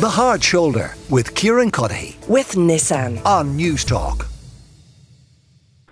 [0.00, 3.22] The Hard Shoulder with Kieran Cuddihy with Nissan.
[3.26, 4.26] on Newstalk.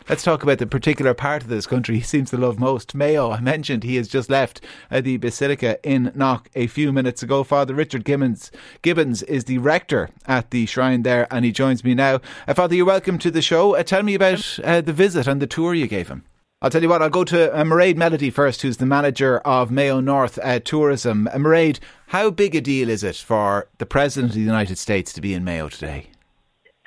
[0.08, 2.94] Let's talk about the particular part of this country he seems to love most.
[2.94, 7.22] Mayo, I mentioned he has just left uh, the Basilica in Knock a few minutes
[7.22, 7.44] ago.
[7.44, 8.50] Father Richard Gibbons,
[8.80, 12.22] Gibbons is the rector at the shrine there and he joins me now.
[12.46, 13.76] Uh, Father, you're welcome to the show.
[13.76, 16.24] Uh, tell me about uh, the visit and the tour you gave him.
[16.60, 19.70] I'll tell you what, I'll go to uh, Mairead Melody first, who's the manager of
[19.70, 21.28] Mayo North uh, Tourism.
[21.28, 25.12] Uh, Mairead, how big a deal is it for the President of the United States
[25.12, 26.08] to be in Mayo today?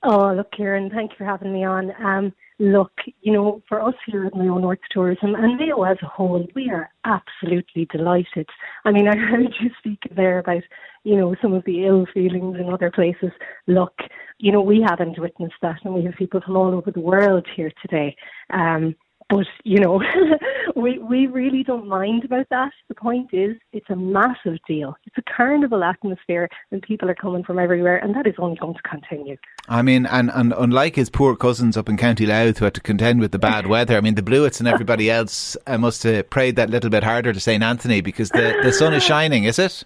[0.03, 1.93] Oh, look, Kieran, thank you for having me on.
[2.03, 6.07] Um, look, you know, for us here at Mayo North Tourism and Mayo as a
[6.07, 8.49] whole, we are absolutely delighted.
[8.83, 10.63] I mean, I heard you speak there about,
[11.05, 13.31] you know, some of the ill feelings in other places.
[13.67, 13.93] Look,
[14.37, 17.47] you know, we haven't witnessed that, and we have people from all over the world
[17.55, 18.17] here today.
[18.49, 18.95] Um,
[19.31, 20.03] but you know,
[20.75, 22.71] we we really don't mind about that.
[22.89, 24.95] The point is, it's a massive deal.
[25.05, 28.75] It's a carnival atmosphere, and people are coming from everywhere, and that is only going
[28.75, 29.37] to continue.
[29.69, 32.81] I mean, and, and unlike his poor cousins up in County Louth who had to
[32.81, 36.29] contend with the bad weather, I mean, the Blewitts and everybody else uh, must have
[36.29, 37.63] prayed that little bit harder to St.
[37.63, 39.85] Anthony because the, the sun is shining, is it?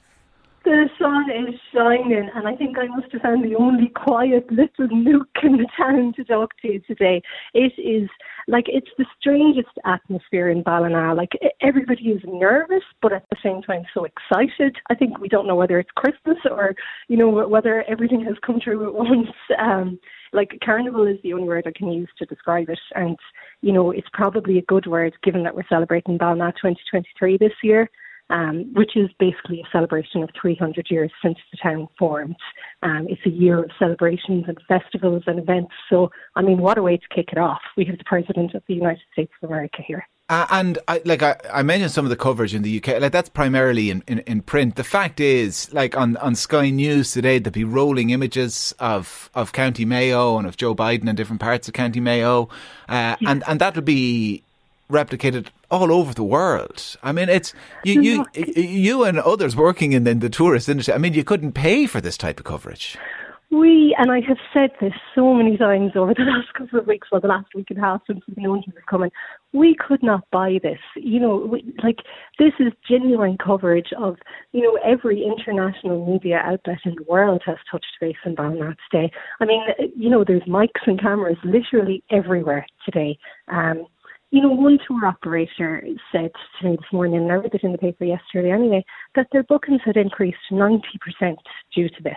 [0.66, 4.88] The sun is shining, and I think I must have found the only quiet little
[4.98, 7.22] nook in the town to talk to you today.
[7.54, 8.10] It is
[8.48, 11.14] like it's the strangest atmosphere in Ballina.
[11.14, 14.76] Like everybody is nervous, but at the same time so excited.
[14.90, 16.74] I think we don't know whether it's Christmas or
[17.10, 19.30] you know whether everything has come true at once.
[19.60, 20.00] Um,
[20.34, 23.18] like carnival is the only word I can use to describe it, and
[23.62, 27.90] you know it's probably a good word given that we're celebrating Ballina 2023 this year
[28.30, 32.36] um, which is basically a celebration of 300 years since the town formed.
[32.82, 35.72] Um, it's a year of celebrations and festivals and events.
[35.90, 37.62] So, I mean, what a way to kick it off.
[37.78, 40.08] We have the President of the United States of America here.
[40.28, 43.12] Uh, and I, like I, I mentioned some of the coverage in the UK, like
[43.12, 44.76] that's primarily in, in, in print.
[44.76, 49.54] The fact is, like on, on Sky News today, there'll be rolling images of, of
[49.54, 52.50] County Mayo and of Joe Biden in different parts of County Mayo,
[52.90, 54.42] uh, and and that'll be
[54.90, 56.98] replicated all over the world.
[57.04, 57.54] I mean, it's
[57.84, 60.94] you, you, you and others working in the, in the tourist industry.
[60.94, 62.98] I mean, you couldn't pay for this type of coverage.
[63.52, 67.08] We, and I have said this so many times over the last couple of weeks,
[67.12, 69.12] or the last week and a half since we've known he was coming,
[69.54, 70.80] we could not buy this.
[70.96, 72.00] You know, we, like,
[72.40, 74.18] this is genuine coverage of,
[74.52, 79.12] you know, every international media outlet in the world has touched base in Ballina today.
[79.40, 79.62] I mean,
[79.96, 83.18] you know, there's mics and cameras literally everywhere today.
[83.48, 83.86] Um,
[84.36, 85.82] you know, one tour operator
[86.12, 86.30] said
[86.60, 88.84] to me this morning, and I read it in the paper yesterday anyway,
[89.16, 90.82] that their bookings had increased 90%
[91.74, 92.14] due to this.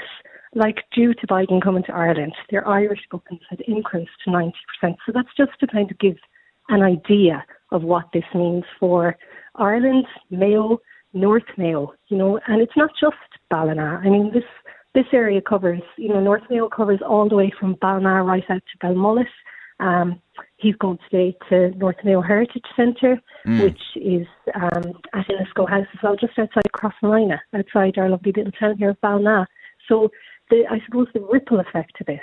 [0.53, 4.51] Like, due to Biden coming to Ireland, their Irish bookings had increased to 90%.
[4.83, 6.17] So that's just to kind of give
[6.71, 9.17] an idea of what this means for
[9.55, 10.79] Ireland, Mayo,
[11.13, 13.15] North Mayo, you know, and it's not just
[13.49, 14.01] Ballina.
[14.05, 14.43] I mean, this
[14.93, 18.63] this area covers, you know, North Mayo covers all the way from Ballina right out
[18.73, 19.27] to Belmullet.
[19.81, 20.21] Um,
[20.57, 26.03] he's going today to North Mayo Heritage Centre, which is um, at Enniscoe House as
[26.03, 29.47] well, just outside Crossmolina, outside our lovely little town here of Ballina.
[29.89, 30.11] So
[30.51, 32.21] the, I suppose the ripple effect of this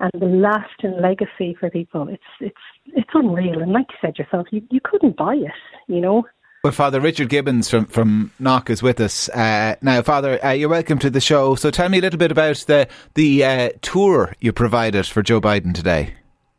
[0.00, 2.56] and the lasting legacy for people, it's it's
[2.86, 3.60] it's unreal.
[3.62, 5.52] And like you said yourself, you, you couldn't buy it,
[5.86, 6.24] you know.
[6.64, 10.00] Well, Father Richard Gibbons from, from Knock is with us uh, now.
[10.00, 11.54] Father, uh, you're welcome to the show.
[11.56, 15.40] So tell me a little bit about the the uh, tour you provided for Joe
[15.40, 16.14] Biden today.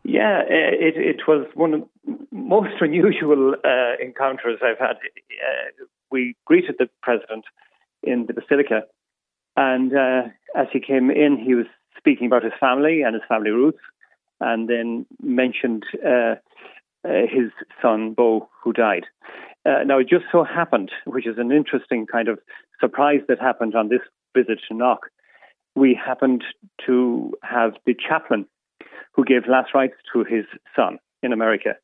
[0.08, 4.98] Yeah, uh, it, it was one of the most unusual uh, encounters I've had.
[4.98, 7.46] Uh, we greeted the president
[8.04, 8.84] in the Basilica,
[9.58, 10.22] and uh,
[10.56, 11.66] as he came in, he was
[11.98, 13.80] speaking about his family and his family roots,
[14.40, 16.36] and then mentioned uh,
[17.04, 17.50] uh, his
[17.82, 19.06] son, Bo, who died.
[19.66, 22.38] Now, it just so happened, which is an interesting kind of
[22.80, 24.02] surprise that happened on this
[24.36, 25.08] visit to Knock,
[25.76, 26.44] we happened
[26.86, 28.46] to have the chaplain
[29.16, 30.46] who gave last rites to his
[30.76, 31.76] son in America.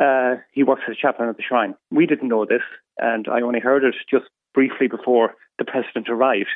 [0.00, 1.74] Uh, he works as a chaplain at the shrine.
[1.90, 2.62] We didn't know this,
[2.98, 6.48] and I only heard it just briefly before the president arrived.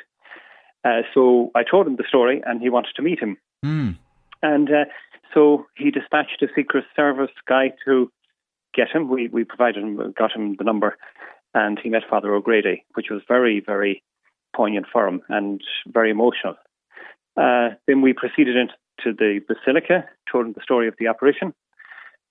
[0.84, 3.36] Uh, so I told him the story, and he wanted to meet him.
[3.64, 3.96] Mm.
[4.42, 4.84] And uh,
[5.32, 8.10] so he dispatched a Secret Service guy to
[8.74, 9.08] get him.
[9.08, 10.96] We we provided him, got him the number,
[11.54, 14.02] and he met Father O'Grady, which was very very
[14.54, 16.54] poignant for him and very emotional.
[17.36, 21.54] Uh, then we proceeded into the Basilica, told him the story of the apparition,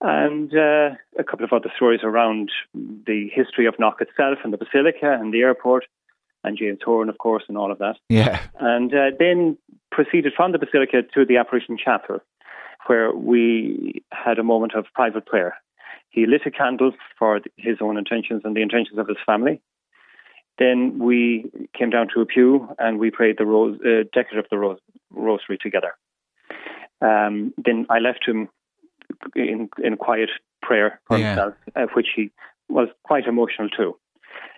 [0.01, 4.57] and uh, a couple of other stories around the history of Knock itself and the
[4.57, 5.85] Basilica and the airport,
[6.43, 7.95] and James Horan, of course, and all of that.
[8.09, 8.39] Yeah.
[8.59, 9.57] And uh, then
[9.91, 12.19] proceeded from the Basilica to the Apparition Chapel,
[12.87, 15.55] where we had a moment of private prayer.
[16.09, 19.61] He lit a candle for his own intentions and the intentions of his family.
[20.57, 24.45] then we came down to a pew and we prayed the rose, uh, decade of
[24.49, 24.79] the rose,
[25.11, 25.93] rosary together.
[27.01, 28.49] Um, then I left him
[29.35, 30.29] in in quiet
[30.61, 31.27] prayer for Yeah.
[31.27, 32.31] himself, uh, which he
[32.69, 33.97] was quite emotional too.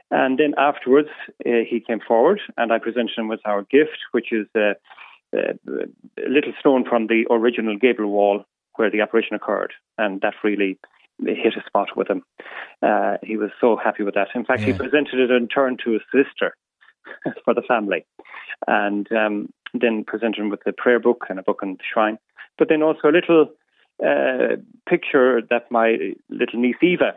[0.10, 1.10] And then afterwards,
[1.46, 4.74] uh, he came forward, and I presented him with our gift, which is uh,
[5.34, 8.46] a little stone from the original gable wall
[8.76, 10.80] where the apparition occurred, and that really
[11.26, 12.24] hit a spot with him.
[12.82, 14.30] Uh, he was so happy with that.
[14.36, 16.56] In fact, he presented it in turn to his sister
[17.44, 18.06] for the family,
[18.68, 22.18] and um, then presented him with a prayer book and a book on the shrine,
[22.58, 23.50] but then also a little
[24.06, 24.56] uh,
[24.88, 27.14] picture that my little niece Eva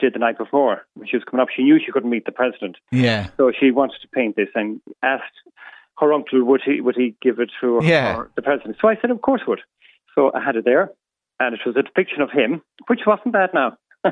[0.00, 0.82] did the night before.
[0.94, 3.28] When she was coming up, she knew she couldn't meet the president, Yeah.
[3.36, 5.24] so she wanted to paint this and asked
[5.98, 8.16] her uncle would he would he give it to Yeah.
[8.16, 8.76] her, the president.
[8.80, 9.60] So I said, of course would.
[10.14, 10.90] So I had it there,
[11.38, 13.76] and it was a depiction of him, which wasn't bad now,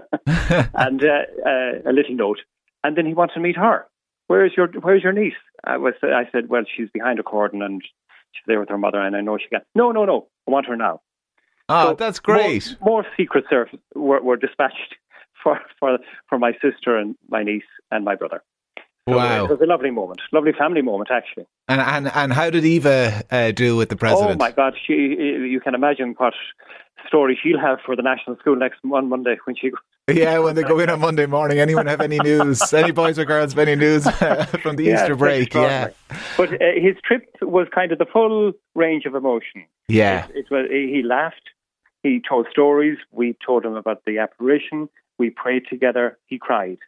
[0.74, 2.38] and uh, uh, a little note.
[2.84, 3.86] And then he wanted to meet her.
[4.28, 5.34] Where's your Where's your niece?
[5.64, 5.94] I was.
[6.02, 7.82] I said, well, she's behind a cordon and
[8.32, 9.60] she's there with her mother, and I know she can.
[9.74, 10.28] No, no, no.
[10.46, 11.00] I want her now.
[11.68, 12.76] Oh, So that's great.
[12.80, 14.96] More, more secret service were, were dispatched
[15.42, 15.98] for, for
[16.28, 18.42] for my sister and my niece and my brother.
[19.08, 19.44] So Wow.
[19.44, 21.46] It was a lovely moment, lovely family moment, actually.
[21.68, 24.32] And and and how did Eva uh, do with the president?
[24.32, 24.92] Oh my God, she!
[24.92, 26.34] You can imagine what
[27.06, 29.70] story she'll have for the national school next one Monday when she.
[30.10, 32.72] Yeah, when they go in on Monday morning, anyone have any news?
[32.72, 34.02] any boys or girls have any news
[34.62, 35.54] from the Yeah, Easter break?
[35.54, 35.88] Yeah.
[36.36, 39.64] But uh, his trip was kind of the full range of emotion.
[39.88, 40.66] yeah, It, it was.
[40.70, 41.50] He laughed.
[42.02, 42.98] He told stories.
[43.12, 44.88] We told him about the apparition.
[45.18, 46.18] We prayed together.
[46.26, 46.78] He cried,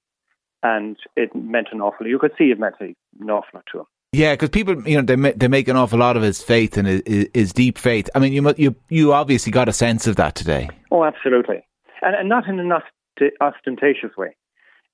[0.62, 2.06] and it meant an awful.
[2.06, 3.86] You could see it meant an awful lot to him.
[4.12, 4.34] Yeah.
[4.34, 6.86] Because people, you know, they ma- they make an awful lot of his faith and
[6.86, 8.08] his, his deep faith.
[8.14, 10.68] I mean, you you you obviously got a sense of that today.
[10.90, 11.66] Oh, absolutely,
[12.02, 14.36] and, and not in an ost- ostentatious way.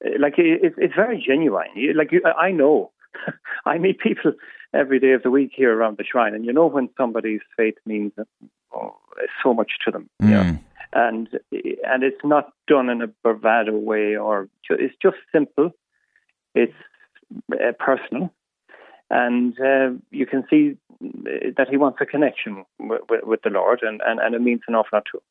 [0.05, 1.69] Uh, Like it, it- it's very genuine.
[1.97, 2.93] Like you, I know,
[3.67, 4.32] I meet people
[4.75, 7.76] every day of the week here around the shrine, and you know when somebody's faith
[7.87, 8.12] means
[8.75, 8.97] oh,
[9.43, 10.09] so much to them.
[10.21, 10.43] you know.
[10.43, 10.61] Mm.
[10.93, 11.29] and
[11.91, 15.71] and it's not done in a bravado way, or it's just simple.
[16.55, 16.73] It's
[17.53, 18.32] uh, personal,
[19.11, 23.51] and uh, you can see uh, that he wants a connection with, with, with the
[23.51, 25.23] Lord, and, and, and it means an awful lot to him.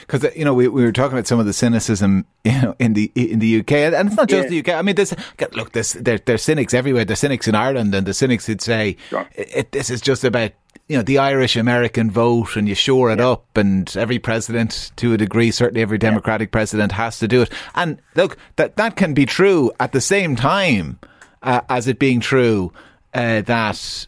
[0.00, 2.92] Because you know we, we were talking about some of the cynicism you know in
[2.92, 4.62] the in the UK and it's not just Yeah.
[4.62, 4.78] the UK.
[4.78, 5.12] I mean, there's
[5.54, 7.04] look, there's there, there's cynics everywhere.
[7.04, 9.28] There's cynics in Ireland, and the cynics who'd say Sure.
[9.34, 10.52] it, this is just about
[10.86, 15.14] you know the Irish American vote, and you shore it up, and every president to
[15.14, 17.50] a degree, certainly every Democratic president has to do it.
[17.74, 21.00] And look, that that can be true at the same time
[21.42, 22.72] uh, as it being true
[23.14, 24.06] uh, that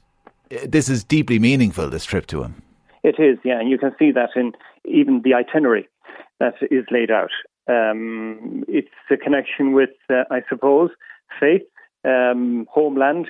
[0.52, 1.88] uh, this is deeply meaningful.
[1.90, 2.62] This trip to him.
[3.02, 4.52] It is, yeah, and you can see that in
[4.84, 5.88] even the itinerary
[6.40, 7.30] that is laid out.
[7.68, 10.90] Um, it's a connection with, uh, I suppose,
[11.38, 11.62] faith,
[12.04, 13.28] um, homeland,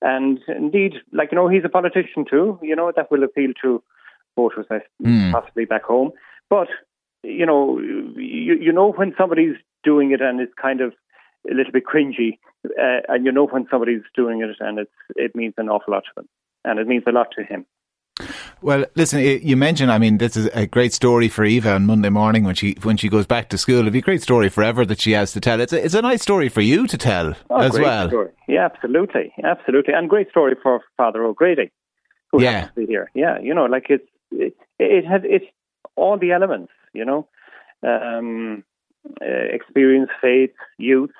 [0.00, 2.58] and indeed, like you know, he's a politician too.
[2.62, 3.82] You know that will appeal to
[4.36, 4.66] voters,
[5.02, 5.32] Mm.
[5.32, 6.10] possibly back home.
[6.50, 6.68] But
[7.22, 10.92] you know, you, you know when somebody's doing it and it's kind of
[11.50, 15.34] a little bit cringy, uh, and you know when somebody's doing it and it's it
[15.34, 16.28] means an awful lot to them,
[16.64, 17.66] and it means a lot to him.
[18.62, 19.90] Well, listen, you mentioned.
[19.90, 22.96] I mean, this is a great story for Eva on Monday morning when she when
[22.96, 23.80] she goes back to school.
[23.80, 25.60] It'll be a great story forever that she has to tell.
[25.60, 28.08] It's a, it's a nice story for you to tell Oh, as great well.
[28.08, 28.30] Story.
[28.46, 31.72] Yeah, absolutely, absolutely, and great story for Father O'Grady,
[32.30, 32.50] who Yeah.
[32.52, 33.10] happens to be here.
[33.14, 35.46] Yeah, you know, like it's it, it has it's
[35.96, 36.72] all the elements.
[36.94, 37.26] You know,
[37.82, 38.62] um,
[39.20, 41.10] uh, experience, faith, youth,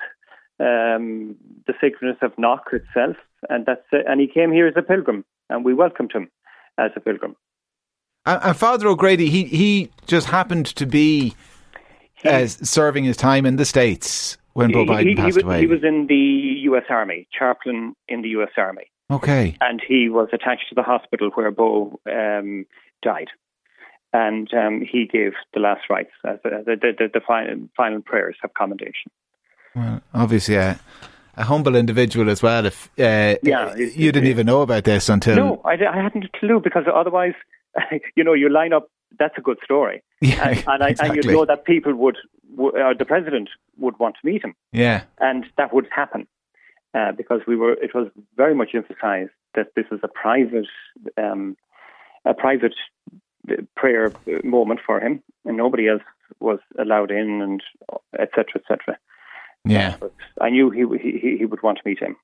[0.59, 1.35] um,
[1.67, 3.17] the sacredness of Knock itself,
[3.49, 6.29] and that's uh, and he came here as a pilgrim, and we welcomed him
[6.77, 7.35] as a pilgrim.
[8.25, 11.35] And, and Father O'Grady, he he just happened to be
[12.23, 15.59] uh, serving his time in the states when Bo Biden he- he passed was, away.
[15.59, 16.15] he was in the
[16.63, 16.85] U.S.
[16.89, 18.51] Army, chaplain in the U.S.
[18.57, 18.85] Army.
[19.11, 19.55] okay.
[19.61, 22.65] and he was attached to the hospital where Bo um,
[23.03, 23.27] died.
[24.13, 28.37] And um, he gave the last rites, as the, the, the, the final, final prayers
[28.45, 29.11] of commendation.
[29.75, 30.79] Well, obviously, a,
[31.37, 32.65] a humble individual as well.
[32.65, 36.01] If uh, Yeah, you it- didn't it- even know about this until No, I, I
[36.01, 37.33] hadn't a clue because otherwise,
[38.15, 38.89] you know, you line up.
[39.17, 41.19] That's a good story, yeah, and, and, I, exactly.
[41.19, 42.17] and you know that people would,
[42.57, 46.27] would uh, the president would want to meet him, yeah, and that would happen
[46.93, 47.73] uh, because we were.
[47.73, 50.65] It was very much emphasised that this is a private,
[51.17, 51.55] um,
[52.25, 52.73] a private
[53.49, 56.03] uh, prayer uh, moment for him, and nobody else
[56.41, 57.61] was allowed in, and
[58.19, 58.45] etc.
[58.55, 58.97] etc.
[59.65, 59.97] yeah.
[59.99, 62.15] But I knew he, he he- he would want to meet him.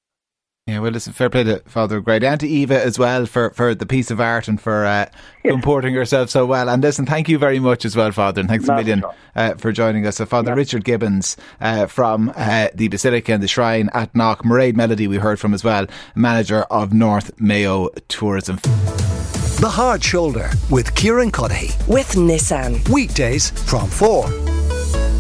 [0.68, 3.74] Yeah, well, listen, fair play to Father Grady and to Eva as well for, for
[3.74, 5.08] the piece of art and for uh,
[5.44, 5.52] yes.
[5.52, 6.70] comporting yourself so well.
[6.70, 9.04] And listen, thank you very much as well, Father, and thanks Not a million
[9.36, 10.18] uh, for joining us.
[10.18, 10.56] So, Father yeah.
[10.56, 15.18] Richard Gibbons uh, from uh, the Basilica and the Shrine at Knock, Mairead Melody, we
[15.18, 18.58] heard from as well, manager of North Mayo Tourism.
[18.58, 21.88] The Hard Shoulder with Kieran Cuddihy.
[21.88, 22.88] With Nissan.
[22.88, 24.26] Weekdays from 4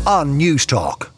[0.06, 1.10] on Newstalk.